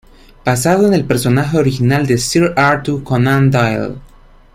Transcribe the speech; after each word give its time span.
Basado 0.43 0.87
en 0.87 0.95
el 0.95 1.05
personaje 1.05 1.59
original 1.59 2.07
de 2.07 2.17
Sir 2.17 2.53
Arthur 2.57 3.03
Conan 3.03 3.51
Doyle. 3.51 3.97